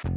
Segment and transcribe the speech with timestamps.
[0.00, 0.14] 新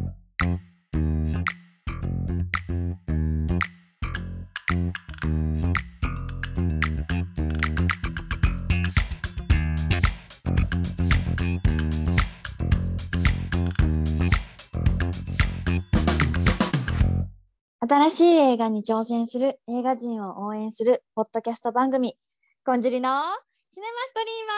[18.12, 22.14] しい映画に挑戦する映画人を応援するポッドキャスト番組
[22.64, 23.24] 「こんじりの
[23.70, 24.54] シネマストリーマ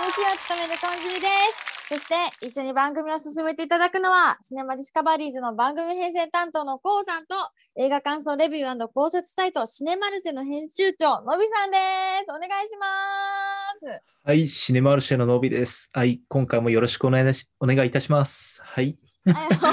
[0.00, 1.67] ー」MC を務めるこんじりです。
[1.88, 2.14] そして
[2.46, 7.34] 一緒に番組を進めていただくのはシネマディスカバリーズの番組編成担当のこうさんと
[7.76, 11.78] 映画感想レビュー考察サイトシネマルセの編集長のびさんで
[12.26, 15.88] すお願いしますはい、シネマルシェののびです。
[15.94, 18.60] はい、今回もよろしくお願いしお願いいたします。
[18.62, 18.98] はい、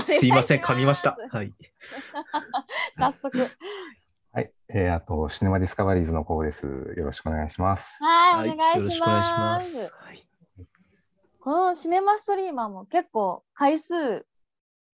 [0.05, 1.17] すいません、噛みました。
[1.29, 1.51] はい、
[2.97, 3.37] 早速
[4.31, 6.65] はい、えー、あと、シネマディスカバリーズのコウです。
[6.65, 7.97] よろしくお願いします。
[8.01, 9.93] はい、お願いよろししくお願いしまますす。
[9.93, 10.27] はい、
[11.45, 14.25] このシネマストリーマーも結構回数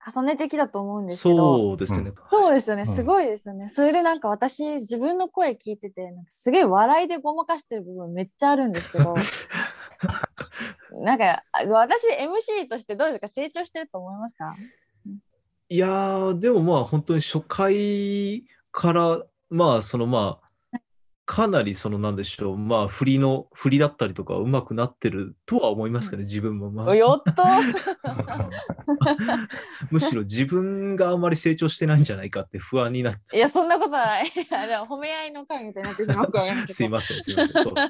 [0.06, 2.12] 重ねてきたと思うんですけど、そうですね。
[2.30, 2.88] そうですよね、うん。
[2.88, 3.70] すごいですよね。
[3.70, 9.16] それでなんか私、自分の声聞いてて、なんかすげえ笑いでごまかしてる部分めっちゃあるんですけど、
[11.06, 13.30] なんかあ私 MC としてどうですか？
[13.30, 14.54] 成長してると思いますか？
[15.70, 20.51] いやー、でもまあ本当に初回から、まあそのまあ、
[21.32, 26.72] かなりそのなんでしょう、まあ振りの、振りだったりとか上手くなってるとは思いますかね、自分も。
[26.72, 27.32] まあ、やっと
[29.92, 33.38] むしろ自分があまり成長してないんじゃないかって不安になって。
[33.38, 34.26] いや、そんなことない。
[34.52, 37.64] あでも褒め合いの会みたいになってしまうからすいません、すいません。
[37.64, 37.82] そうで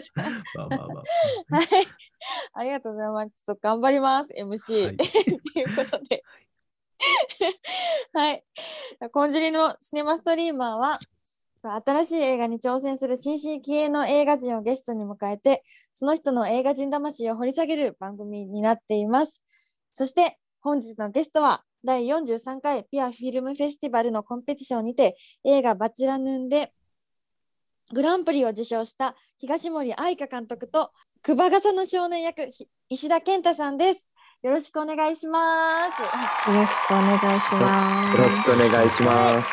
[0.00, 0.24] すね。
[0.56, 0.84] まあまあま
[1.50, 1.56] あ。
[1.56, 1.66] はい。
[2.54, 3.32] ありがとうございます。
[3.44, 4.86] ちょっと頑張ります、MC。
[4.86, 5.08] はいとい
[5.64, 6.24] うことで。
[8.14, 8.42] はい。
[9.10, 10.98] コンジュリのシネマストリーマーは、
[11.62, 15.62] 新しい映画に挑戦する新進気鋭の映画人をゲストに迎えて、
[15.94, 19.42] その人の映画人魂を掘り下げる番組になっています。
[19.92, 26.72] そして、本日のゲストは、第43回ピアフィルムフェスティバルのコンペティションにて、映画バチラヌンで
[27.92, 30.92] グランプリを受賞した東森愛香監督と
[31.22, 34.10] 久保笠の少年役ひ石田健太さんです。
[34.42, 36.50] よろしくお願いします。
[36.50, 38.18] よろしくお願いします。
[38.18, 39.48] よろしくお願いします。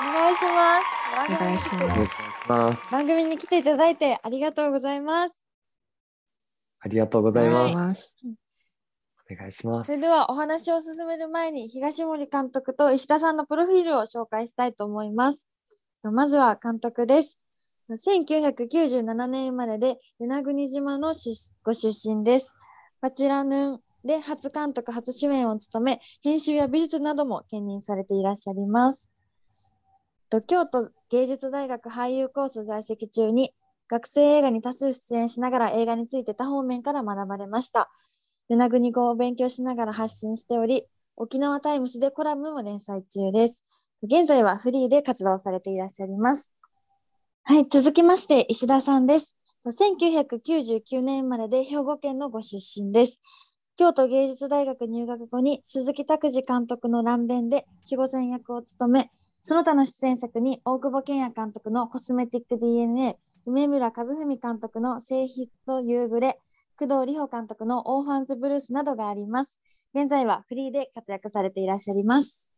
[0.00, 0.99] お願いします。
[1.12, 1.74] お願いし
[2.48, 2.92] ます。
[2.92, 5.44] 番組に来ていただいてありがとうございます。
[6.78, 8.16] ありがとうございます。
[9.30, 9.88] お願いします。
[9.88, 15.48] それではお話を進める前に東森監督と石田さんのプロフィールを紹介したいと思います。
[16.02, 17.38] まずは監督です。
[17.90, 21.34] 1997年生まれで与那国島の出
[21.64, 22.54] ご出身です。
[23.00, 29.10] バチラヌンで初監督初主演を務め、編集や美術なども兼任されていらっしゃいます。
[30.30, 33.52] と京都芸術大学俳優コース在籍中に
[33.88, 37.90] 学生映画に多数出演しながら映画について多方面から学ばれました。
[38.48, 40.86] 与那国語を勉強しながら発信しており、
[41.16, 43.64] 沖縄タイムスでコラムも連載中です。
[44.04, 46.52] 現在はフリーで活動されていらっしゃいます。
[47.42, 49.36] はい、続きまして石田さんです。
[49.66, 53.20] 1999年生まれで兵庫県のご出身です。
[53.76, 59.10] 京都芸術大学入学後に鈴木拓司監督の乱伝で守護船役を務め、
[59.42, 66.38] その他の出演作に大久保健也監督のコスメティック DNA、梅村和文監督の性質と夕暮れ、
[66.78, 69.58] 工藤里穂監督のオーファンズブルースなどがあります。
[69.94, 72.50] 現在はフリーで活躍されていらっしゃいます。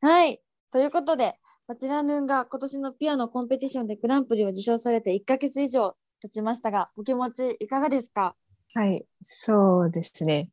[0.00, 0.40] はい。
[0.70, 1.34] ということで、
[1.66, 8.36] バチラヌンが今年のピアノコンペティションでグランプリを受賞されて1ヶ月以上経ちましたが、お気持ちいかがですか？
[8.74, 10.50] はい、そうですね。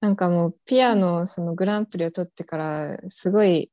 [0.00, 3.70] なんかもうピアノそのグランプリを取ってからすごい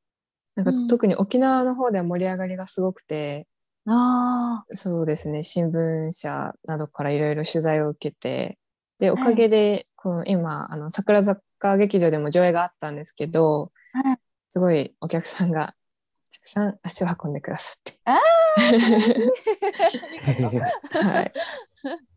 [0.58, 0.88] なんかうん。
[0.88, 3.46] 特に沖縄の方では盛り上がりがすごくて、
[3.86, 8.58] あそうですね新聞社などからいろいろ取材を受けて
[8.98, 14.18] でおかげでこの今あの桜坂劇場でも上映があったんですけど、はい。
[14.50, 15.74] すごいお客さんが
[16.32, 18.00] たくさん足を運んでくださって。
[18.04, 18.18] あ
[20.92, 21.32] はい。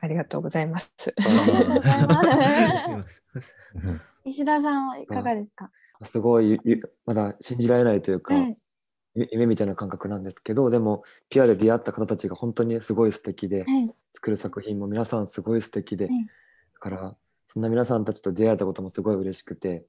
[0.00, 0.92] ありがとうございます。
[1.16, 3.22] りがとうございます。
[3.40, 3.54] す。
[3.74, 4.00] うん。
[4.24, 5.70] 石田さんはいかがですか、
[6.04, 8.56] すごい、ゆまだ信じられないというか、はい
[9.18, 16.26] ゆ夢みたいな感覚なんですけど、でも、ピアで出会った方たちが本当にすごい素敵で、はい作る作品も皆さんすごい素敵で、はい
[16.74, 17.16] だから、
[17.46, 19.86] そんな皆さんたちと出会えたこともすごい嬉しくて、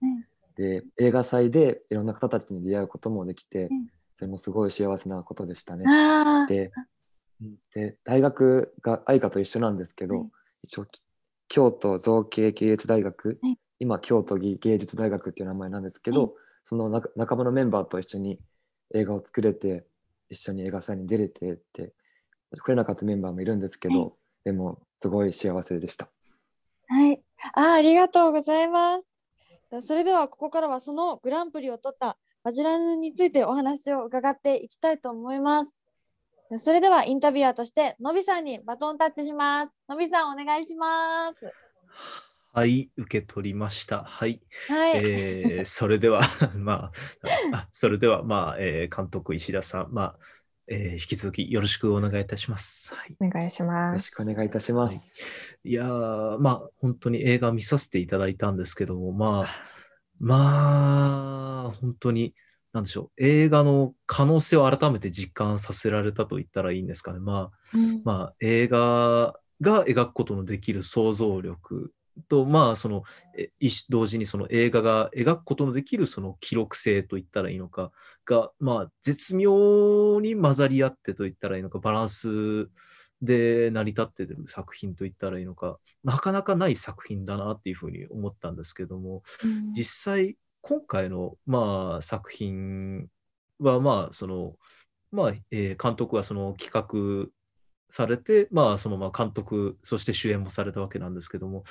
[0.56, 3.70] で、映画祭でいろんな方たちに出会うこともできて、ん。
[4.18, 5.86] それもすごい幸せなことでしたね。
[6.48, 6.72] で
[7.76, 10.28] で大学が愛花と一緒なんですけど、はい
[10.64, 11.02] 一応き
[11.48, 16.32] 京都造形芸術大学、はい今京都芸芸術大学っていう名前なんですけど、はい
[16.70, 18.42] その仲仲間のメンバーと一緒に
[18.94, 19.86] 映画を作れて
[20.30, 21.94] 一緒に映画祭に出れてって
[22.52, 24.12] 来れなかったメンバーもいるんですけど、はい
[24.48, 26.08] でもすごい幸せでした。
[26.88, 27.22] はい。
[27.54, 29.14] あありがとうございます。
[29.86, 35.78] それではここからはそのグランプリを取ったバジラヌについてお話を伺っていきたいと思います。
[36.60, 39.74] それではインタビュアーとしてのびさんにバトンタッチします。
[39.90, 41.52] のびさんお願いします。
[42.58, 44.04] はい、受け取りました。
[44.04, 44.42] はい。
[44.68, 45.02] はい。
[45.08, 46.22] えーそれでは、
[46.58, 46.92] ま
[47.54, 50.16] あ、あそれでは、まあ、えー監督石田さん、まあ、
[50.66, 52.96] えー引き続きよろしくお願いいたします。
[52.96, 53.16] はい。
[53.20, 54.20] お願いしよます。
[54.24, 55.60] ろしくお願いいたします。
[55.64, 59.46] いやー、まあ、本当に映画見させていただいたんですけども、まあ、
[60.20, 62.34] まあ、本当に、
[62.74, 67.20] なんでしょう、映画の可能性を改めて実感させられたと言ったらいいんですかね。
[67.20, 71.94] まあ、うんまあ、映画が描くことのできる想像力
[72.30, 73.04] と、まあ、その、
[73.90, 77.92] 同時にその映画が描くことのできるその記録性といったらいいのか
[78.26, 82.70] が、まあ、絶妙に混ざり合ってといったらいいのか、バランス
[83.22, 89.72] で成り立っている作品といったらいいのか、なかなかない作品だなっていうふうに思ったんですけども、うん。
[89.72, 93.08] 実際今回の、まあ、作品
[93.60, 94.56] はまあその
[95.12, 97.32] まあ、えー監督はその企画
[97.90, 101.64] されてまあそのまあ監督そして主演もされたわけなんですけども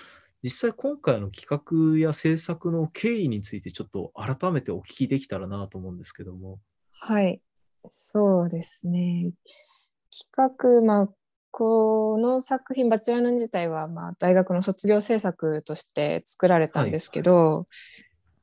[0.46, 6.60] 実際今回の企画や制作の経緯についてちょっと改めてお聞きできたらなと思うんですけども。
[7.00, 7.40] はい、
[7.88, 9.32] そうですね。
[10.36, 11.08] 企画、まあ、
[11.50, 17.66] この作品、バチェラーヌン自体は、まあ、大学の卒業制作として作られたんですけど、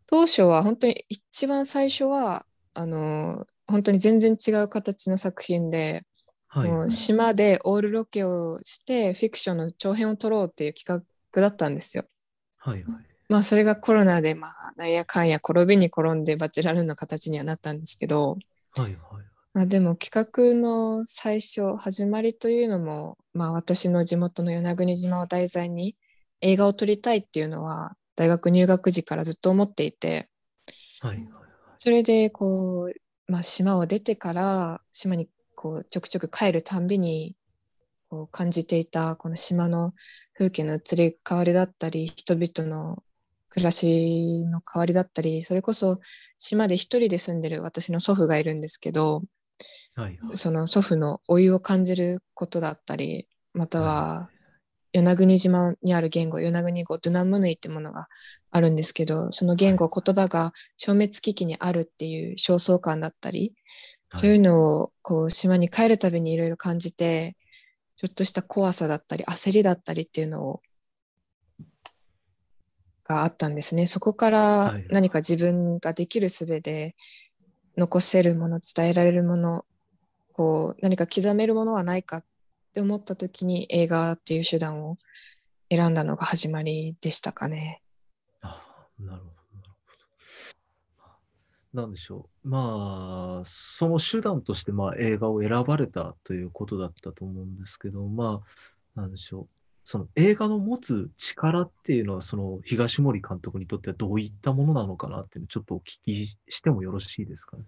[0.05, 6.03] 当初は本当に一番最初は、あの、本当に全然違う形の作品で、
[6.49, 6.69] はい。
[6.69, 11.01] もう島でオールロケをしてフィクションの長編を撮ろうっていう企
[11.33, 12.05] 画だったんですよ。
[12.57, 13.05] はいはい。
[13.29, 18.37] まあそれがコロナでまあなんやかんや転びに転んでバチェラーヌンの形にはなったんですけど、
[18.75, 18.93] はいはい。
[19.53, 25.95] まあ、でも企画の最初始まりというのも、まあ、私の地元の与那国島を題材に
[26.41, 30.27] 映画を撮りたいっていうのは大学入学時からずっと思っていて
[31.01, 31.27] はいはい。
[31.77, 37.35] それでこう、まあ、島を出てから島にこうちょくちょく帰るたんびに
[38.13, 39.95] こう感じていたこの島の
[40.37, 43.01] 風景の移り変わりだったり人々の
[43.49, 45.99] 暮らしの変わりだったりそれこそ
[46.37, 49.23] 島で一人で住んでる私の祖父がいるんですけど
[49.95, 50.37] はいはい。
[50.37, 54.29] その祖父の老いを感じることだったりまたは
[54.93, 58.09] 与那国島にある言語与那国語ドゥナムヌイってものが
[58.51, 63.55] あるんですけどその言語言葉が消滅危機にあるっていう焦燥感だったり
[64.15, 67.35] そういうのをこう島に帰るたびにいろいろ感じて
[68.03, 70.61] ちょっとした怖さだったり焦りだったりっていうのを
[73.05, 73.87] があったんですね。
[73.87, 76.95] そこからはい何か自分ができる術で
[77.77, 79.63] 残せるもの伝えられるもの
[80.33, 82.25] こう何か刻めるものはないかっ
[82.73, 84.97] て思った時に映画っていう手段を
[85.71, 87.81] 選んだのが始まりでしたかね。
[88.41, 88.65] あ
[88.99, 89.69] あなるほど、なる
[91.71, 91.81] ほど。
[91.83, 92.32] なんでしょう。
[92.43, 98.41] まあ、その手段として、まあ、映画を選ばれたということだったと思うんですけど、ま
[98.95, 99.47] あ、なんでしょう。
[99.85, 107.63] その映画の持つ力っていうのは、その東森監督にとってはどういったものなのかなっていうのをちょっとお聞きしてもよろしいですかね。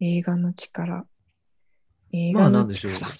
[0.00, 1.04] 映画の力。
[2.12, 3.10] 映まあ、画のなんでしょう力。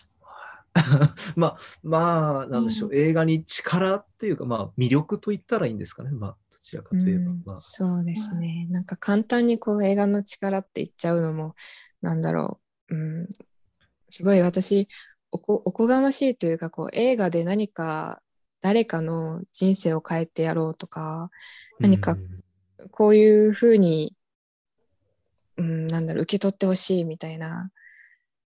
[1.37, 2.95] まあ、まあ、なんでしょう。
[2.95, 6.11] 映画に力っていうか、まあ、魅力と言ったらいいんですかね。
[6.11, 7.31] まあ、どちらかといえば。
[7.31, 8.67] うんまあ、そうですね。
[8.71, 11.55] なんか簡単にこう映画の力って言っちゃうのも、
[12.03, 12.61] なんだろ
[12.91, 12.95] う。
[12.95, 13.29] うん、
[14.09, 14.89] すごい私
[15.31, 18.23] おこ、おこがましいというか、こう映画で何か
[18.61, 21.31] 誰かの人生を変えてやろうとか、
[21.79, 22.39] 何かうん
[22.91, 24.15] こういうふうに、
[25.57, 27.71] うん、なんだろう、受け取ってほしいみたいな、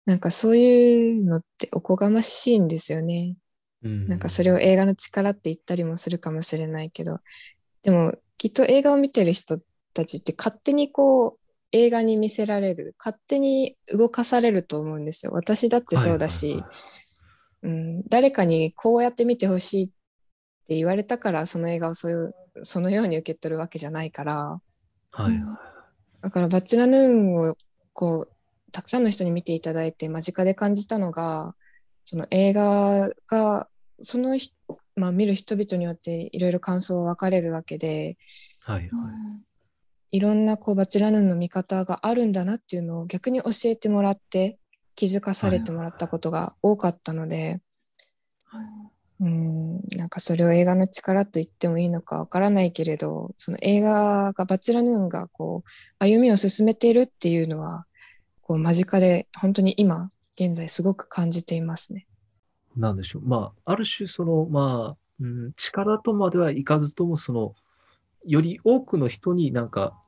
[0.05, 3.35] なんかそういうのっておこがましいんですよね。
[3.83, 7.19] なんかそれを映画の力って言ったりもするかもしれないけど、
[7.83, 9.59] でもきっと映画を見てる人
[9.93, 11.39] たちって勝手にこう
[11.71, 15.31] 映画に見せられる、勝手に動かされると思うんですよ。
[15.33, 16.63] 私だってそうだし、
[17.63, 19.87] うん、誰かにこうやって見てほしいっ
[20.67, 24.61] て言われたからその映画をそういうそのように受け取るわけじゃないから、
[25.11, 25.41] はいはい。
[26.21, 27.55] だからバチェラヌーンを
[27.93, 31.55] こうたくさんの人に見ていただいて間近で感じたのが
[32.05, 33.67] その映画が
[34.01, 34.51] そのひ、
[34.95, 38.17] まあ、見る人々によっていろいろ感想は分かれるわけで
[38.63, 38.89] はいはい
[40.11, 44.57] いろんなこうバチェラヌーンの見方があるんだなっていうのを逆に教えてもらって
[44.95, 47.61] 気づかされてもらったことが多かったので、
[49.21, 55.69] うんなんかそれを映画の力と言ってもいいのかわからないけれどその映画がバチェラヌーンがこう
[55.99, 57.85] 歩みを進めているっていうのは
[58.41, 62.07] こう間近で本当に今現在すごく感じていますね。
[62.77, 63.21] なんでしょう。
[63.23, 67.55] まあ、ある種、その、まあ、うん、力とまではいかずとも、その、
[68.25, 69.99] より多くの人になんか、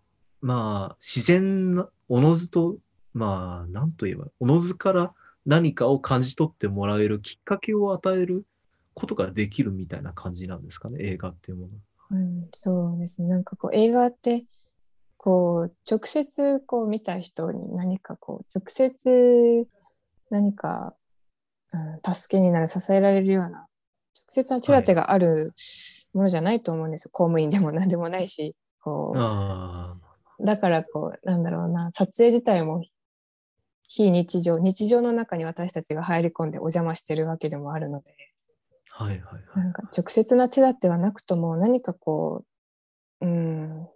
[0.41, 2.77] まあ、自然な、おのずと、
[3.13, 5.13] まあ、なんと言えば、おのずから
[5.46, 8.46] 何かを感じ取ってもらえるきっかけを与える
[8.93, 11.74] ことができるみたいな感じなんですかね、映画っていうもの。
[12.12, 13.29] うん、そうですね。
[13.29, 14.46] なんかこう映画って
[15.17, 19.67] こう直接こう見た人に何かこう直接
[20.29, 20.96] 何か、
[21.73, 23.65] うん、助けになる支えられるような直
[24.31, 25.53] 接の手立てがある
[26.13, 27.09] ものじゃないと思うんですよ。
[27.11, 29.97] 公務員でも何でもないしこうあ
[30.39, 32.83] だからこうなんだろうな撮影自体も
[33.87, 38.15] 非日常日常の中に私たちが入り込んでお邪魔してるわけでもあるので。
[38.95, 39.63] あ、はいはいはい。
[39.63, 42.43] なんか直接な手立てはなくとも何かこ
[43.21, 43.87] う、うん、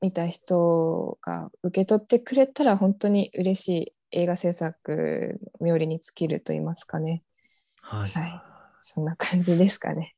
[0.00, 7.22] 見た人が受け取ってくれたら本当に嬉しい映画制作冥利に尽きると言いますかね。
[7.82, 8.10] はい。
[8.10, 8.48] はい
[8.80, 10.14] そんな感じですかね。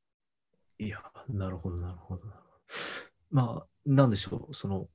[0.79, 2.23] いや、なるほど、なるほど。
[3.31, 4.89] まあ、なんでしょう、その、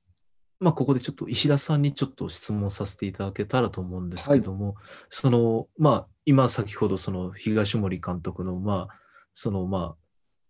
[0.58, 4.76] まあ、ここでちょっと石田さんにちょっと質問させていただけたらと思うんですけども、
[5.08, 8.98] その、まあ、今先ほどその東森監督の、まあ、
[9.34, 9.96] その、まあ、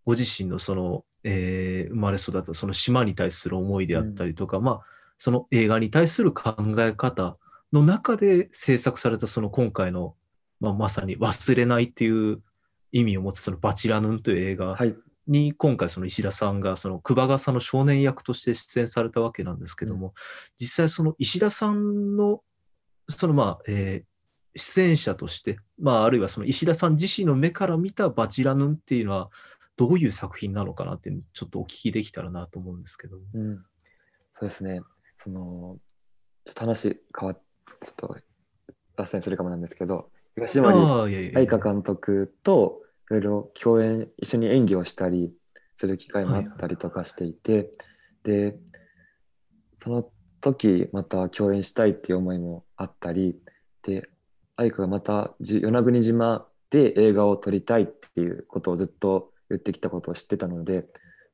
[0.04, 4.80] ご自身のその、えー生まれ育ったその島に対する思いであったりとか、まあ、
[5.18, 7.34] その映画に対する考え方
[7.72, 10.14] の中で制作されたその今回の、
[10.60, 12.42] まあ、まさに忘れないっていう
[12.92, 14.94] 意味を持つそのバチラヌンという映画はい。
[15.28, 20.12] に今回その石田さんがその熊笠の少年役として出演されたわけなんですけども、
[20.56, 22.42] 実際その石田さんの
[23.08, 24.16] そのまあ、えー
[24.56, 29.28] 出演者として、まあ、あるいはその石田さん自身の目から見たバチラヌンっていうのは
[29.76, 33.22] どういう作品なのかなっていうのをちょっとお聞きできたらなと思うんですけども。
[33.34, 33.58] うん。
[34.32, 34.80] そうですね。
[35.18, 35.76] その、
[36.44, 38.16] ちょっと話変わっ、ちょっと
[38.96, 41.38] 脱線するかもなんですけど、東森ああ、いやいやいや。
[41.40, 45.32] 愛花監督といろいろ共演、一緒に演技をしたり
[45.74, 47.70] する機会もあったりとかしていて、
[48.22, 48.56] で、
[49.78, 53.38] その時また共演したいっていう思いもあったり、
[53.82, 54.08] で、
[54.56, 60.86] 愛花がまたじ与那国島で映画を撮りたいっていうことをずっと言ってきたことを知ってたので、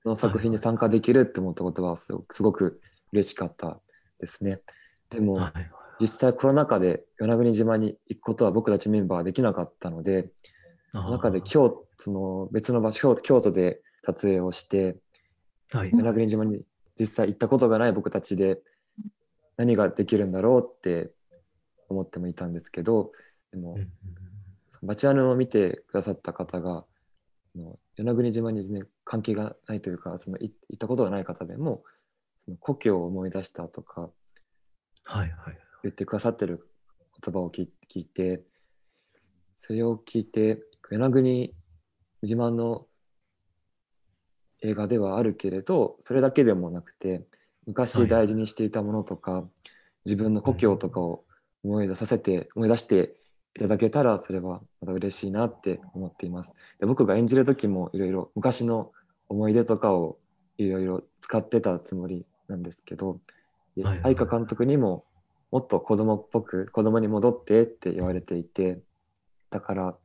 [0.02, 2.80] その作品に参加できるって思ったことはすごくすごく
[3.12, 3.80] 嬉しかった
[4.18, 4.60] ですね。
[5.08, 10.32] でも、はいはい実際コロナ禍で与那国島に行くことは僕たちメンバーはできなかったので、
[10.92, 14.96] 中で京都その別の場所京都で撮影をして
[15.70, 15.90] はい。
[15.92, 16.62] 与那国島に
[16.98, 18.58] 実際行ったことがない僕たちで
[19.56, 21.12] 何ができるんだろうって
[21.88, 23.12] 思ってもいたんですけど
[23.52, 23.78] でも
[24.82, 26.84] バチアヌを見てくださった方が
[27.54, 31.84] 与那国島に全然関係がないというかそのい行ったことがない方でも
[32.44, 34.10] その故郷を思い出したとか
[35.04, 35.61] はいはい。
[35.82, 36.68] 言ってくださってる
[37.24, 38.42] 言葉を聞いて
[39.56, 41.54] それを聞いて与那国
[42.22, 42.86] 島の
[44.62, 47.26] 映画ではあるけれどそれだけでもなくて
[47.66, 49.44] 昔大事にしていたものとか、
[50.04, 51.24] 自分の故郷とかを
[51.62, 53.14] 思い出させて、思い出して
[53.54, 56.56] いただけたらそれはまた嬉しいなって思っています。
[56.80, 58.90] で僕が演じる時もいろいろ昔の
[59.28, 60.18] 思い出とかを
[60.58, 63.20] いろいろ使ってたつもりなんですけど、
[64.02, 65.04] 愛花監督にも
[65.52, 68.80] もっと子供っぽく子供に戻ってって言われていて
[69.50, 69.96] だから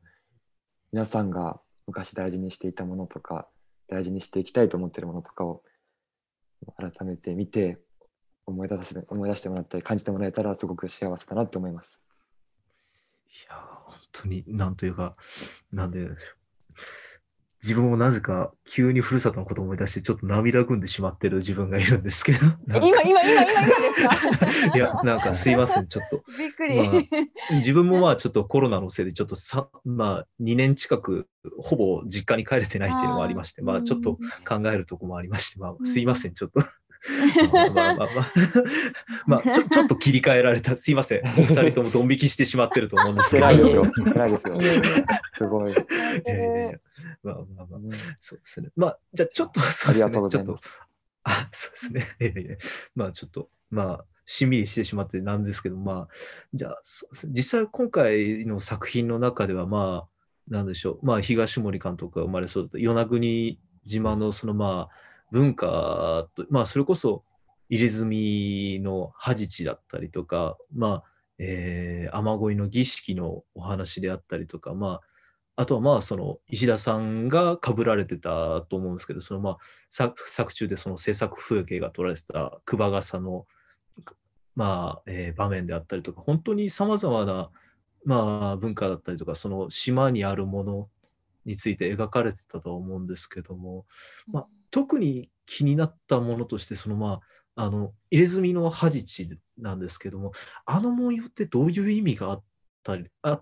[0.92, 3.48] 皆さんが昔大事にしていたものとか
[3.88, 5.62] 大事にしていきたいと思っているものとかを
[6.76, 7.80] 改めて見て
[8.46, 12.02] 思い出させ思い出してもらったり感じてもらえたらすごく幸せだなって思います。
[13.28, 15.14] いや、本当に、なんというか、
[15.70, 16.08] なんで、
[17.62, 22.38] 自分もなぜか急にふるさとのことを思い出して、ちょっと涙ぐんでしまってる自分がいるんですけど、
[22.68, 24.76] 今、今、今、今、今ですか？
[24.76, 26.22] いや、なんかすいません、ちょっと。
[26.38, 26.76] びっくり。
[26.78, 31.26] まあ自分もまあちょっとコロナのせいでちょっとさ、まあ2年近く
[31.58, 36.60] ほぼ実家に帰れてないっていうのもありまして、まあちょっと考えるとこもありまして、まあすいません、ちょっと。
[37.52, 38.32] まあまあまあまあ、
[39.26, 41.22] まあ、ちょちょっと切り替えられた、すいません。
[41.38, 43.46] お二人ともドン引きしてしまってると思うんですけど。
[43.50, 43.92] 偉いですよ。
[44.14, 44.58] 偉いですよ
[45.34, 45.74] すごい。
[47.22, 47.80] まあまあまあ、
[48.18, 48.70] そうですね。
[48.76, 50.82] まあ、じゃあちょっと、そうですねありがとうございちょっとます。
[51.24, 52.06] あ、そうですね。
[52.20, 52.56] いやいや
[52.94, 56.08] まあちょっと、まあ、しんみりしてしまってなんですけど、まあ、
[56.52, 56.80] じゃあ、
[57.28, 60.08] 実際今回の作品の中では、まあ、
[60.48, 64.94] なんでしょう、まあ、東森監督が生まれ育った与那国島のその、まあ、
[65.30, 67.24] 文化と、まあ、それこそ
[67.68, 71.04] 入れ墨の恥地だったりとか、まあ、
[71.38, 75.00] えー雨乞いの儀式のお話であったりとか、ま
[75.56, 79.58] あ、あとはまあその石田さんが被られてたと思うんですけど、そのまあ
[79.90, 83.46] 作中でその制作風景が撮られてた熊笠の、
[84.54, 87.50] まあえー場面であったりとか、本当にさまざまな、
[88.04, 90.88] まあ、文化だったりとか、その島にあるもの
[91.48, 93.86] について描かれてたと思うんですけども、
[94.26, 97.20] まあ、特に気になったものとしてそのま
[97.56, 100.32] ああの入れ墨の恥地なんですけども
[100.64, 102.42] あの文様ってどういう意味があっ
[102.84, 103.40] たりあ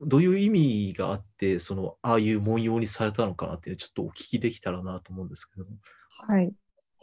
[0.00, 5.70] どういう意味があってそのああいう文様にされたのかなっていうちょっとお聞きできたらなと思うんですけども。
[6.28, 6.52] はい。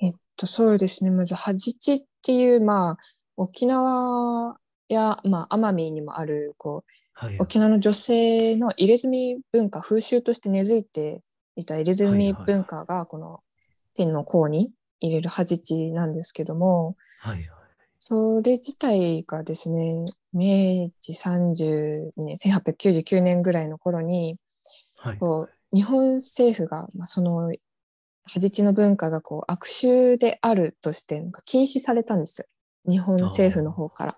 [0.02, 1.12] えっと、そうですね。
[1.12, 2.98] まず、はじちっていう、まあ、
[3.38, 11.22] 沖縄や、まあ、奄美にもある、こう、はい、沖縄の女性の入れ墨文化、風習として根付いて
[11.56, 13.42] いた入れ墨文化が、この
[13.96, 17.50] 天の甲に入れるはじちなんですけども、はいはい、
[18.00, 24.38] それ自体がですね、明治32年、1899年ぐらいの頃に、
[24.98, 27.54] はい、こう日本政府が、まあ、そのは
[28.40, 32.48] じちの文化がこう悪臭であるとして禁止されたんですよ。
[32.90, 34.18] 日本政府の方から。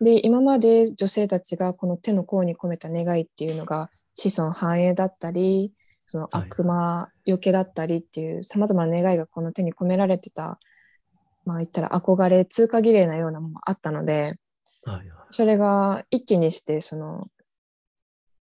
[0.00, 5.72] で、今まで女性たちがこの手の甲に込めた願いっていうのが子孫繁栄だったり、
[6.06, 10.58] その悪魔よけだったりっていうさまざまな願いがこの手に込められてた、
[11.44, 14.36] まあ言ったら憧れ、通過儀礼なようなものもあったので、
[14.84, 17.28] はいはい、それが一気にしてその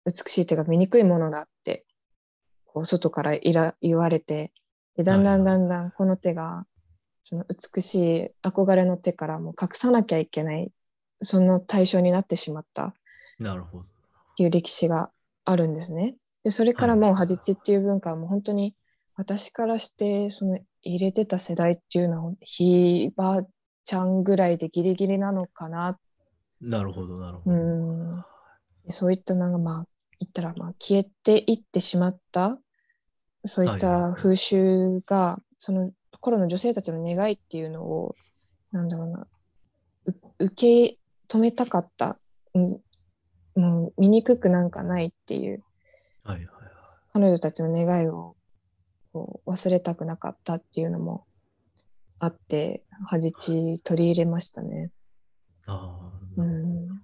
[0.06, 1.84] 美しい手が醜いものだって
[2.64, 4.52] こう外からいら言われて
[4.96, 6.64] でだんだんだんだんこの手が
[7.22, 10.70] その美しい憧れの手からもう隠さなきゃいけない
[11.20, 12.94] その対象になってしまった。
[13.38, 13.84] なるほど。
[13.84, 13.86] っ
[14.36, 15.10] ていう歴史が
[15.44, 16.16] あるんですね。
[16.44, 18.74] でそれからもうはじちっていう文化はもう本当に
[19.16, 23.42] 私からしてその入れてた世代っていうのはひば
[23.84, 25.98] ちゃんぐらいでギリギリなのかな。
[26.60, 27.56] なるほどなるほど。
[27.56, 27.58] う
[28.08, 28.12] ん。
[28.88, 29.84] そういったなんかまあ
[30.20, 32.58] 言ったらまあ消えていってしまった。
[33.44, 38.14] そういった風習が、その頃の女性たちの願いっていうのを
[38.72, 39.26] なんだろうな
[40.38, 40.98] 受け
[41.28, 42.18] 止めたかった、
[42.54, 45.62] うん、もう醜くなんかないっていう。
[46.24, 46.52] はいはいはい、
[47.12, 48.36] 彼女たちの願いを
[49.12, 51.24] こう忘れたくなかったっていうのも
[52.18, 54.90] あってはじち取り入れましたね。
[55.66, 57.02] あうん。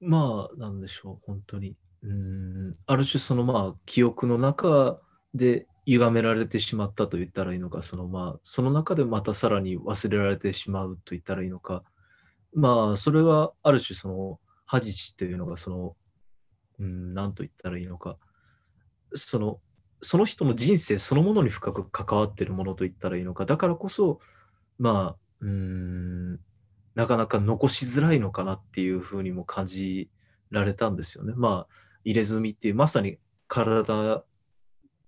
[0.00, 1.76] まあ、なんでしょう、本当に。
[2.02, 4.96] うん、ある種、そのまあ、記憶の中
[5.34, 11.82] で歪められてしまったと言ったらいいのか、そのまあ、その中でまたさらに忘れられてしまうと言ったらいいのか、
[12.54, 15.96] まあ、それがある種、その、恥地というのが、その、
[16.78, 18.18] うん、なんと言ったらいいのか、
[19.14, 19.60] その、
[20.02, 24.20] その人の人生そのものに深く関わっているものと言ったらいいのか、だからこそ、
[24.78, 26.40] まあ、うん、
[26.94, 30.10] なかなか残しづらいのかなっていうふうにも感じ
[30.50, 31.32] られたんですよね。
[31.36, 34.24] まあ入れ墨っていうまさに体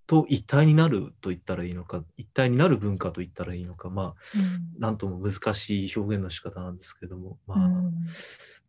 [0.06, 4.14] と一体になると言ったらいいのか一体になる文化と言ったらいいのかまあ
[4.78, 7.92] なんとも難しい表現の仕方なんですけどもまあ、うん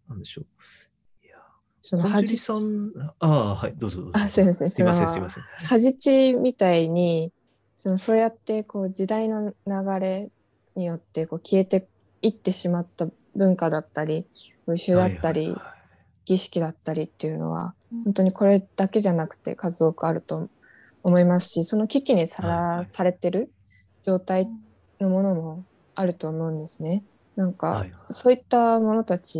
[0.10, 1.26] なんでしょう。
[1.26, 1.38] いや
[1.82, 4.10] そのはじはじさんああはいどうぞ。
[4.13, 5.43] あすいませんすいませんすいません。
[5.43, 7.32] はじちみたいに
[7.76, 10.30] そのそうやってこう時代の流れ
[10.76, 11.88] によってこう消えて
[12.22, 14.26] いってしまった文化だったり
[14.65, 15.56] 風習だったり、
[16.26, 17.74] 儀式だったりっていうのは
[18.06, 20.50] 本当にこれだけじゃなくて数多くあると
[21.04, 23.52] 思いますしその危機にさらされてる
[24.04, 24.48] 状態
[25.00, 27.04] のものもあると思うんですね。
[27.36, 29.39] なんか、そういった者たち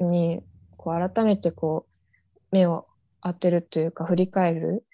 [0.00, 0.42] に
[0.76, 2.86] こう改めてこう目を
[3.22, 4.84] 当てるというか振り返る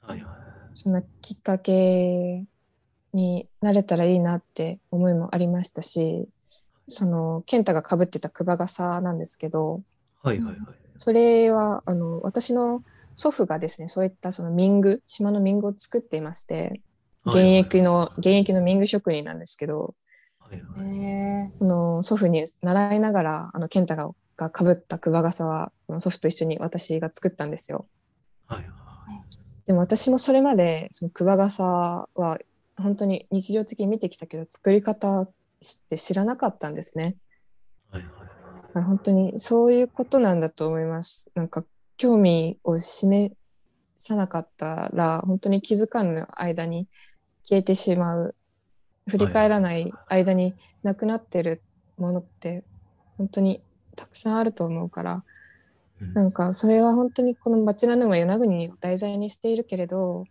[0.00, 0.34] はいはい
[0.72, 2.44] そんなきっかけ
[3.12, 6.28] になれたらいいなって思いもありましたし
[6.88, 9.82] その健太がかぶってた熊笠なんですけど
[10.22, 10.56] はいはいはい。
[10.96, 12.82] それはあの私の
[13.14, 16.80] 祖父がですねそういったその民具島の民具を作っていまして
[17.26, 19.94] 現役の現役の民具職人なんですけど
[20.40, 27.86] はいはいへその祖父に習いながらあの健太ががかぶった熊笠はあの祖父と一緒に私が作ったんですよ。
[28.46, 28.70] はいはい
[29.66, 32.38] でも私もそれまでその熊笠は
[32.76, 35.30] 本当に日常的に見てきたけど作り方っ
[35.90, 37.16] て知らなかったんですね。
[37.90, 38.10] はいはい
[38.60, 41.30] だから本当にそういうことなんだと思います。
[41.34, 41.64] なんか
[42.00, 43.36] 興味を示
[43.98, 46.88] さなかったら本当に気づかぬ間に
[47.44, 48.34] 消えてしまう
[49.06, 51.60] 振り返らない間になくなってる
[51.98, 52.64] ものって
[53.18, 53.60] 本当に
[53.96, 55.24] たくさんあると思うから
[56.00, 60.24] うんなんかそれは本当にこの「バチェラヌーン」は与那国を題材にしているけれど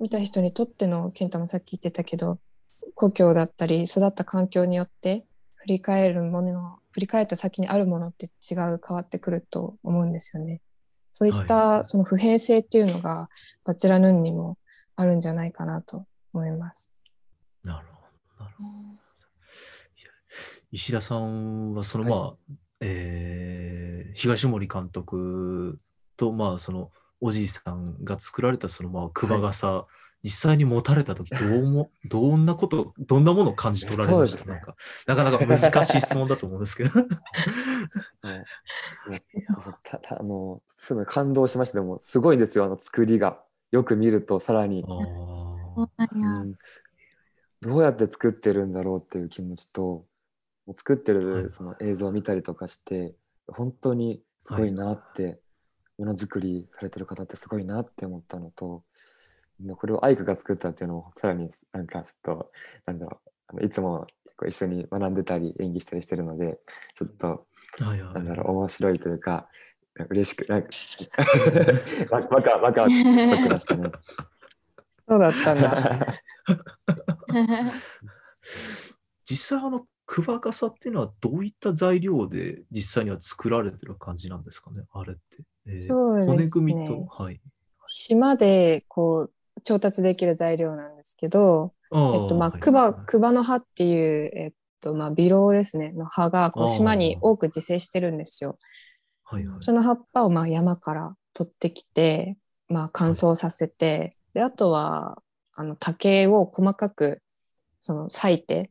[0.00, 2.40] 見た人にとっての健太もさっき言ってたけど
[2.96, 10.62] 故郷だったり育った環境によって振り返るもの振り返った先にあるものって違う変わってくると思うんですよね。
[11.18, 13.30] そういっはいたその普遍性っていうのが
[13.64, 14.58] バチェラヌーンにも
[14.96, 16.92] あるんじゃないかなと思います。
[17.64, 18.02] なるほ
[18.38, 18.68] どなるほど。
[20.72, 25.78] 石田さんはそのはいまあ、えー東森監督
[26.18, 26.90] とまあその
[27.22, 29.86] おじいさんが作られたそのまあ熊笠、
[30.26, 34.38] 実際に持たれた時どうもどんなことどんなものを感じ取られました？
[34.38, 34.60] そうですね。
[35.06, 36.90] なんかなかなか難しい質問だと思うんですけど。
[36.90, 37.04] は
[38.34, 38.44] い。
[40.10, 43.40] あのすごい感動しましたでもすごいんですよあの作りが。
[43.70, 44.86] よく見るとさらに、う
[45.96, 46.54] なん
[47.60, 50.06] どうやって作ってるんだろうっていう気持ちと
[50.66, 51.24] もう作ってはい。
[51.44, 53.14] るその映像を見たりとかして
[53.46, 55.40] 本当にすごいなって、
[55.98, 58.80] ものづくりされてる方ってすごいなって思ったのとまあ
[59.76, 62.50] これをアイクが作ったっていうのをさらになんかちょっと
[62.86, 66.58] なんだろうあのいつもこう一緒に学んでたり演技したりしてるので
[66.94, 69.48] ちょっとーはいはいなんだろう面白いというか
[70.10, 70.68] 嬉しくなんか
[72.10, 72.92] わわかわかわき
[73.48, 73.90] ましたね。
[75.08, 76.14] そうだったんだ。
[79.24, 85.22] 実際あの熊笠っていうのはどういった材料で実際には作られてる感じなんですかねあれって。
[85.66, 87.40] えーそう骨ですね組みと、はい。
[87.86, 89.32] 島でこう
[89.64, 98.58] 調達できる材料なんですけど、あえっとまあ、はいクバ、クバの葉っていう、えっとまあ、ビロウですね、の葉がこう島に多く自生してるんですよ。
[99.24, 99.56] はいはい。
[99.60, 102.36] その葉っぱをまあ山から取ってきて、
[102.68, 105.22] まあ、乾燥させて、であとは
[105.54, 107.22] あの竹を細かく
[107.80, 108.70] その裂いて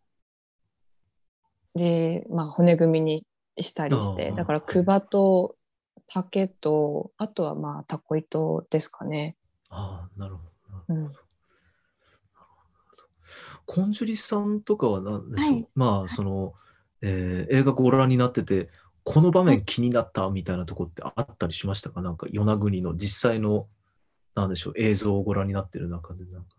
[1.74, 3.26] で、まあ、骨組みに
[3.60, 5.56] したりしてだからクバと
[6.08, 9.36] 竹とあとはまあタコ糸ですかね。
[9.70, 10.55] ああ、なるほど。
[10.88, 11.12] うん、
[13.66, 15.68] コンジュリさんとかは何でしょう、はい。
[15.76, 16.54] まあその、
[17.02, 18.70] えー映画ご覧になってて
[19.04, 22.02] この場面気になったみたいなとこってあったりしましたか？
[22.02, 23.68] なんか与那国の実際の
[24.34, 24.74] なんでしょう？
[24.78, 26.50] 映像をご覧になってる中でなんか。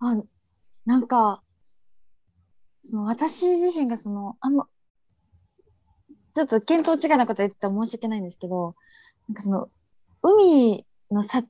[0.00, 0.16] あ、
[0.86, 1.42] なんか、
[2.80, 4.66] その私自身がその、あんま、
[6.34, 8.74] ちょっと見当違いなこと言ってたら申し訳ないんですけど、
[9.28, 9.68] なんかその、
[10.22, 11.42] 海のさ、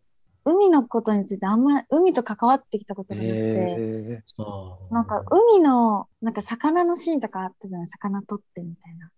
[0.44, 4.94] 海のことについてあんま、海と関わってきたことがなくて、えあー。
[4.94, 9.10] なんか海の、なんか魚のシーンとかあったじゃない魚取ってみたいな。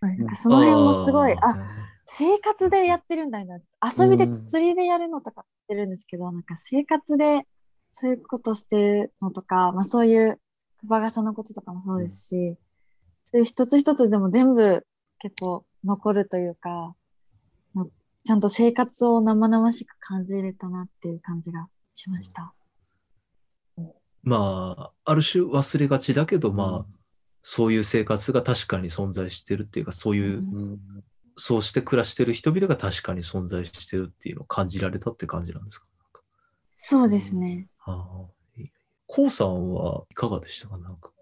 [0.00, 0.18] はい。
[0.18, 1.60] なんかその辺もすごい、あ、ー。
[2.04, 4.04] 生活でやってるんだみたいな。
[4.04, 4.46] 遊びでうん。
[4.46, 7.42] 釣りでやるのとかってるんですけど、なんか生活で
[7.92, 10.40] そういうことしてるのとか、まあそういう
[10.80, 12.56] 熊笠のこととかもそうですし、
[13.24, 14.86] そういう一つ一つでも全部
[15.18, 16.94] 結構残るというか、の
[18.26, 22.52] ちゃんと生活を生々しく感じれたなっていう感じがしました。
[24.22, 26.86] まあある種忘れがちだけどまあ、うん。
[27.42, 30.54] そういう生活が確かに存在してるっていうかそういう、うん。
[30.56, 30.78] うん
[31.38, 35.86] そうして暮らしてる人々が確かに存在してるっていうのを感じられたって感じなんですか？
[36.74, 37.68] そうですね。
[37.84, 38.70] ああ、いい。
[39.06, 40.78] コウさんはいかがでしたか？
[40.78, 41.12] なんか。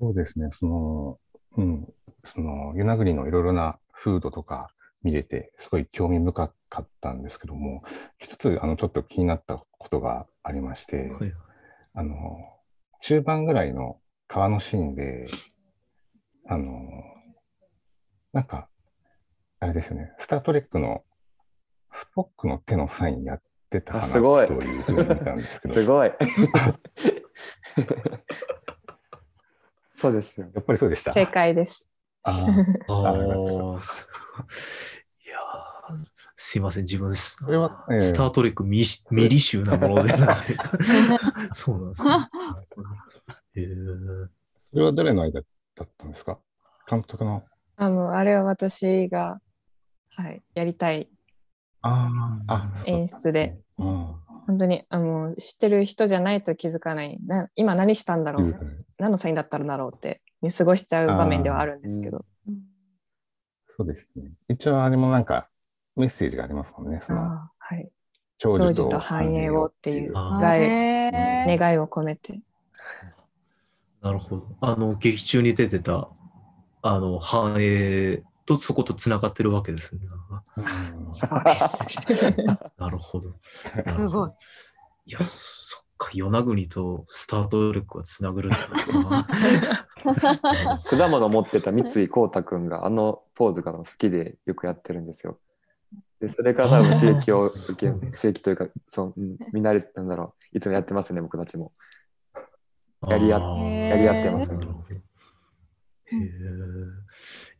[0.00, 1.18] そうですね、その、
[1.58, 1.88] うん、
[2.24, 7.82] その、与那国のいろいろな風土とか見れて、すごい興味深かったんですけども、
[8.18, 11.32] 一つ、あの、ちょっと気になったことがありまして、はい
[11.92, 12.38] あの、
[13.02, 15.26] 中盤ぐらいの川のシーンで、
[16.46, 16.78] あの、
[18.32, 18.68] なんか、
[19.58, 21.02] あれですよね、スター・トレックの
[21.92, 26.12] スポックの手のサインやってたかなあすごいというふうに見たんですけど、すごい。
[29.96, 30.48] そうですよ。
[30.54, 31.12] やっぱりそうでした。
[31.12, 31.92] 正解です。
[32.22, 33.12] あーあ
[36.50, 38.00] すいません、自分スそれはええ。
[38.00, 40.56] スター・トレック未し未履修なもので なんて。
[41.52, 42.10] そうなんですね。
[43.54, 44.28] へー
[44.72, 45.46] それは誰の間だ
[45.84, 46.40] ったんですか？
[46.88, 47.44] 監督の？
[47.76, 49.40] あもうあれは私が、
[50.16, 51.08] はい、やりたい
[51.82, 52.10] あ
[52.48, 54.16] あ、演出で、うん。
[54.48, 57.16] 本当にあの知ってる人じゃないと気づかない。
[57.26, 62.24] な今何したんだろう、何のサインだったんだろうって見過ごしちゃう場面ではあるんですけど、
[63.68, 64.32] そうですね。
[64.48, 65.48] 一応あれもなんか
[65.96, 67.00] メッセージがありますもんね。
[67.02, 67.88] そのはい、
[68.38, 72.40] 長長寿と繁栄をっていう願い願いを込めて。
[74.00, 74.56] なるほど。
[74.60, 76.08] あの、劇中に出てた、
[76.82, 80.00] あの、繁栄とそことつながってるわけですね。
[82.78, 83.34] なるほど。
[83.98, 84.30] すごい。
[85.06, 88.50] いや、そっか、与那国とスタートレックがつなぐる。
[90.88, 95.38] 果物持ってた三井光太くんがあのポーズが好きでよくやってるんですよ。
[96.20, 101.72] でそれから多分刺激を 受け刺激というかそう、うん、見慣れたんだろういつもやってますね僕たちも。
[103.08, 104.58] やり合っあやり合ってますね。
[104.58, 104.94] なるほど。
[104.94, 106.20] へえ。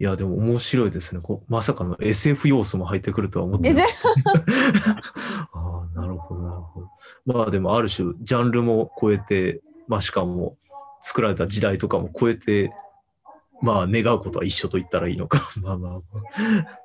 [0.00, 1.20] いや、でも面白いですね。
[1.22, 3.94] こうまさかの SF 要素も入ってくるとは思ってなかっ
[4.84, 4.90] た
[5.58, 6.90] ああ、なるほど、なるほど。
[7.24, 10.56] まあでも、ある種、ジャンルも超えて、まあしかも、
[11.00, 12.72] 作られた時代とかも超えて、
[13.62, 15.52] まあ願うことは一緒と言ったらいいのか。
[15.60, 16.79] まあまあ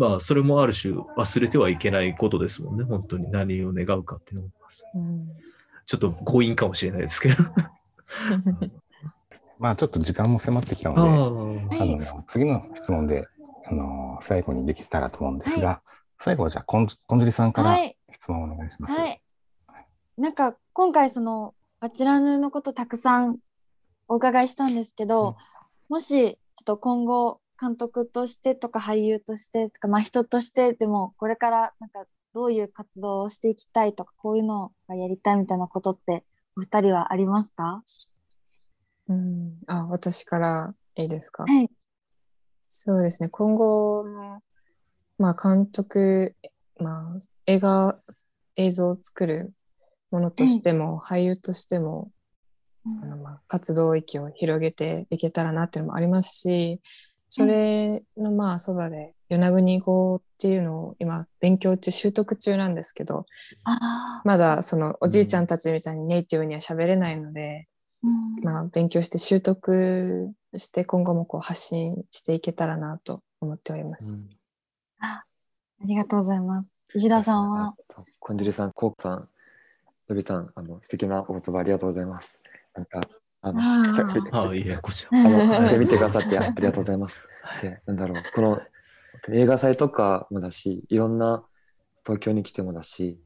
[0.00, 0.10] まあ。
[0.10, 4.52] まあそれもある種忘れてはいけないことですもんね、本当に何を願うかっていうのも。
[4.94, 5.28] うん
[5.90, 7.34] ちょっと強引かもしれないですけど。
[9.58, 13.26] まあちょっと時間も迫ってきたあので、ーあの次の質問で、
[13.66, 15.82] あの最後にできたらと思うんですが、
[16.20, 17.98] 最後はじゃあ、こんこんじりさんからはい。
[18.12, 18.94] 質問をお願いします。
[18.94, 19.20] はい。
[20.16, 23.40] なんか今回そのバチェラーヌのことたくさん
[24.06, 25.34] お伺いしたんですけど、
[25.88, 36.24] もしちょっと今後監督としてとか俳優としてとかまあ人としてでもこれからなんかどういう活動をしていきたいとかこういうのがやりたいみたいなことって
[36.56, 37.82] お二人はありますか？
[39.08, 41.42] うん、あ、私からいいですか？
[41.42, 41.70] はい。
[42.68, 43.28] そうですね。
[43.28, 44.40] 今後の、
[45.18, 46.36] まあ、監督、
[46.78, 47.98] まあ、映画、
[48.54, 49.52] 映像を作る
[50.12, 52.12] ものとしても、俳優としても、
[53.02, 56.80] あのまあ活動域を広げていけたらなっていうのもありますし、
[57.30, 63.24] それのまあそばで与那国語っていうのを今勉強中習得中なんですけど
[63.64, 63.78] あ
[64.18, 67.68] あ、まだそのおじいちゃんたちみたいにネイティブには喋れないので、
[68.02, 74.18] うんまあ、勉強して習得して今後もこう発信していけたらなと思っております。
[74.98, 75.24] あ
[75.82, 76.70] ありがとうございます。
[76.94, 79.28] 石田さんは、そうこんじりさん、コウさん、
[80.08, 82.40] のびさん、あの素敵なお言葉ありがとうございます。
[82.74, 83.00] なんか、
[83.42, 83.60] あの、
[84.48, 85.10] あいや、こちら。
[85.12, 87.26] あの、見てくださってあありがとうございます。
[87.62, 88.60] で、なんだろう、この
[89.30, 91.44] 映画祭とかもだし、いろんな
[92.04, 93.20] 東京に来てもだし、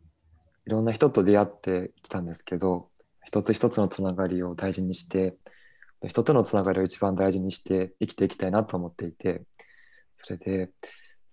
[0.67, 2.91] いろんな人と出会ってきたんですけど、
[3.25, 5.37] 一つ一つのつながりを大事にして、
[6.01, 9.45] で人とのつながりを一番大事にして生きていきたいなと思っていて、
[10.17, 10.71] それで、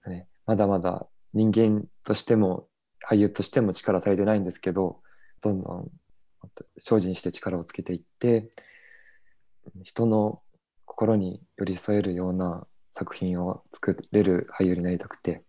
[0.08, 2.68] ね、まだまだ人間としても
[3.08, 5.02] 俳優としても力足りてないんですけど、
[5.42, 5.92] どんどん
[6.78, 8.50] 精進して力をつけていって、
[9.84, 10.42] 人の
[10.86, 15.44] 心に寄り添えるような作品を作れる俳優になりたくて、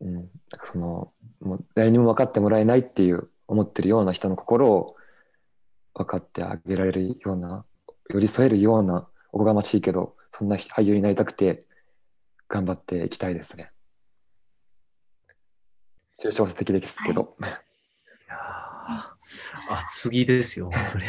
[0.00, 0.28] うん、
[0.64, 4.96] そのもう誰にも分かってもらえないっていう思ってるような人の心を
[5.94, 7.64] 分かってあげられるような
[8.10, 11.64] 寄り添えるようなおこがましいけどそんな俳優になりたくて
[12.48, 13.70] 頑張っていきたいですね。
[16.22, 17.56] 抽象的ですけど、いやー
[19.70, 21.04] 厚着ですよ、本当に。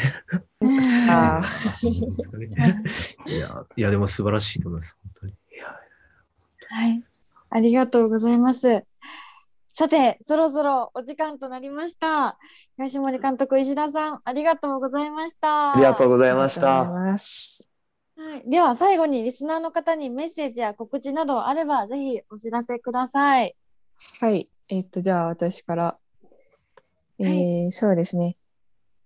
[1.10, 1.40] あ
[1.82, 1.92] 本
[2.30, 2.46] 当に
[3.26, 5.32] いや、いや、でも素晴らしいと思います、本当に。
[5.32, 5.66] いや
[6.70, 7.02] はい。
[7.50, 8.84] ありがとうございます。
[9.72, 12.36] さて、そろそろお時間となりました。
[12.76, 15.72] 東森監督、石田さん、ありがとうございました。
[15.72, 16.82] ありがとうございあました。
[18.20, 23.54] はい、では、最後にリスナーの方にメッセージや告知などあれば、ぜひお知らせください。
[24.20, 24.50] はい。
[24.68, 25.98] えっと、じゃあ私から。
[27.18, 28.36] えーそうですね。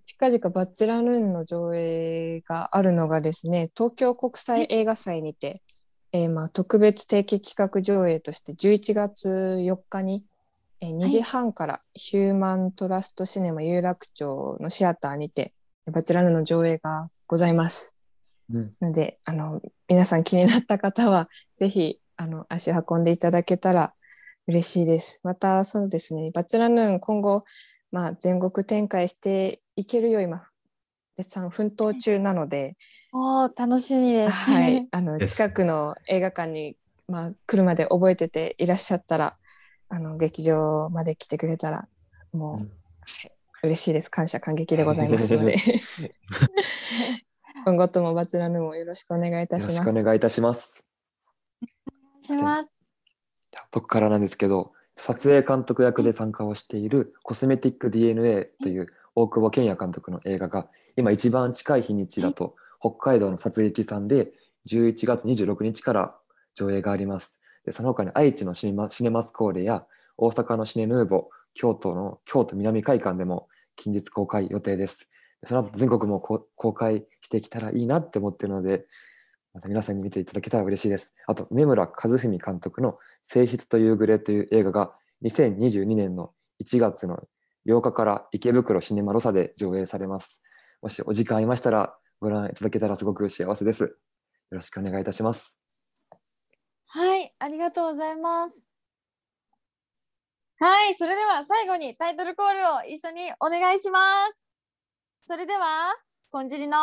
[0.05, 5.63] 近々バチェラルーンの上映があるのがですね、東京国際映画祭にて、
[6.13, 9.29] えーまあ、特別定期企画上映として11月
[9.63, 10.25] 4日に、
[10.81, 15.55] えー2時半からヒューマントラストシネマ有楽町のシアターにて、
[15.91, 17.97] バチェラルーンの上映がございます。
[18.53, 23.95] うんなので、あの、皆さん気になった方は、ぜひ、あの、足を運んでいただけたら
[24.47, 25.21] 嬉しいです。
[25.25, 27.45] また、そうですね、バチェラヌーン、今後、
[27.93, 30.49] まあ、全国展開していけるよう、今、
[31.17, 32.77] 絶賛奮闘中なので、
[33.13, 34.51] おー、楽しみです。
[34.51, 36.77] はい、あの、近くの映画館に、
[37.07, 39.37] まあ、来るまで覚えてていらっしゃったら、
[39.89, 41.87] あの、劇場まで来てくれたら、
[42.33, 42.73] もう、うんはい
[43.65, 44.11] 嬉しいです。
[44.11, 45.55] 感謝感激でございますので。
[47.65, 49.75] 今後ともバチェラヌーンをよろしくお願いいたします。
[49.77, 50.85] しくお願いいたします。
[51.63, 51.67] お
[52.29, 52.73] 願いします。
[53.53, 64.33] じゃあ僕からなんですけど撮影監督役で参加をしている「コスメティック DNA」という大久保健也監督の映画が今一番近い日にちだと北海道の殺撃さんで
[64.67, 66.17] 11月26日から
[66.55, 67.41] 上映があります。
[67.65, 75.11] でその他に愛知のシネマシネマスコーレや大阪のシネヌーボ京都の京都南会館でも近日公開予定です。
[75.41, 78.87] でその後全国も公開してきたらいいなって思ってるので
[79.55, 81.15] また皆さんに見ていただけたら嬉しいです。
[81.27, 84.93] あと、根村和文監督の性質というグレという映画が
[85.25, 87.21] 2022年の1月の
[87.67, 90.43] 8日から池袋シネマロサで上映されます。
[90.81, 93.85] もしお時間ありましたらご覧いただけたらすごく幸せです。
[93.85, 93.91] よ
[94.51, 95.59] ろしくお願いいたします。
[96.89, 98.67] はい、ありがとうございます。
[100.59, 104.45] はい、それでは最後にタイトルコールを一緒にお願いします。
[105.27, 105.95] それでは、
[106.31, 106.79] こんじりの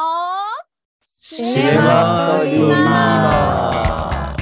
[1.21, 4.33] シネマストリーマ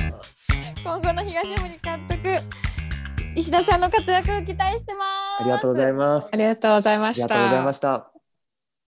[0.83, 2.29] 今後の東森監督、
[3.35, 5.03] 石田さんの活躍を期待してま
[5.39, 5.41] す。
[5.41, 6.29] ありがとうございます。
[6.31, 7.33] ありがとうございました。
[7.33, 8.26] ありがとうございました。